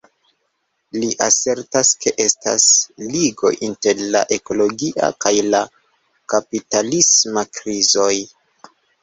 [1.01, 2.65] Li asertas ke estas
[3.17, 5.61] ligo inter la ekologia kaj la
[6.35, 8.11] kapitalisma krizoj.